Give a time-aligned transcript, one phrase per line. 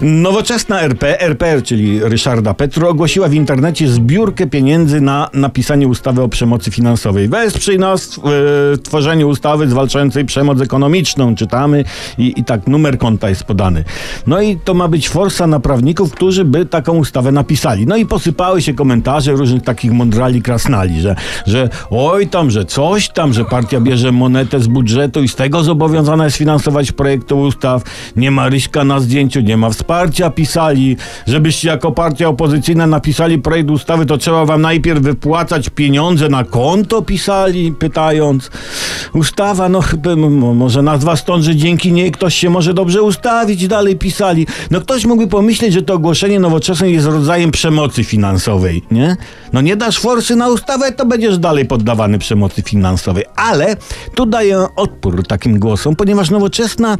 [0.00, 6.28] Nowoczesna RP, RPR, czyli Ryszarda Petru, ogłosiła w internecie zbiórkę pieniędzy na napisanie ustawy o
[6.28, 7.28] przemocy finansowej.
[7.28, 8.28] Wesprzyj nas w
[8.74, 11.84] e, tworzeniu ustawy zwalczającej przemoc ekonomiczną, czytamy
[12.18, 13.84] i, i tak numer konta jest podany.
[14.26, 17.86] No i to ma być forsa na prawników, którzy by taką ustawę napisali.
[17.86, 23.08] No i posypały się komentarze różnych takich mądrali krasnali, że, że oj tam, że coś
[23.08, 27.82] tam, że partia bierze monetę z budżetu i z tego zobowiązana jest finansować projekty ustaw,
[28.16, 29.83] nie ma Ryśka na zdjęciu, nie ma wsparcia
[30.34, 36.44] pisali, żebyście jako partia opozycyjna napisali projekt ustawy, to trzeba wam najpierw wypłacać pieniądze na
[36.44, 38.50] konto, pisali, pytając.
[39.14, 43.68] Ustawa, no chyba, m- może nazwa stąd, że dzięki niej ktoś się może dobrze ustawić,
[43.68, 44.46] dalej pisali.
[44.70, 49.16] No ktoś mógłby pomyśleć, że to ogłoszenie nowoczesne jest rodzajem przemocy finansowej, nie?
[49.52, 53.24] No nie dasz forsy na ustawę, to będziesz dalej poddawany przemocy finansowej.
[53.36, 53.76] Ale
[54.14, 56.96] tu daję odpór takim głosom, ponieważ nowoczesna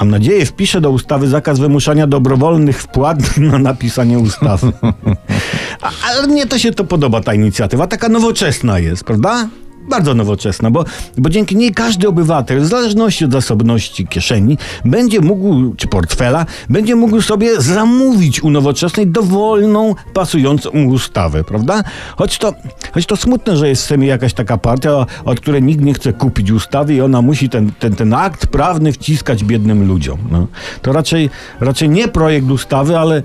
[0.00, 4.72] mam nadzieję, wpisze do ustawy zakaz wymuszania dobrowolnych wpłat na napisanie ustawy.
[5.82, 7.86] A, ale mnie to się to podoba, ta inicjatywa.
[7.86, 9.48] Taka nowoczesna jest, prawda?
[9.88, 10.84] Bardzo nowoczesna, bo,
[11.18, 16.96] bo dzięki niej każdy obywatel, w zależności od zasobności kieszeni, będzie mógł, czy portfela, będzie
[16.96, 21.82] mógł sobie zamówić u nowoczesnej dowolną, pasującą ustawę, prawda?
[22.16, 22.54] Choć to,
[22.92, 26.12] choć to smutne, że jest w Sejmie jakaś taka partia, od której nikt nie chce
[26.12, 30.18] kupić ustawy i ona musi ten, ten, ten akt prawny wciskać biednym ludziom.
[30.30, 30.46] No.
[30.82, 33.22] To raczej, raczej nie projekt ustawy, ale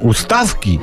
[0.00, 0.78] ustawki.